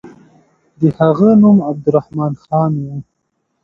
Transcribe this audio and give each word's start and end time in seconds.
د 0.79 0.81
هغه 0.97 1.29
نوم 1.41 1.57
عبدالرحمن 1.69 2.33
خان 2.43 2.71
وو. 2.83 2.95